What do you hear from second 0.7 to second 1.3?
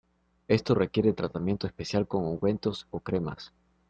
requiere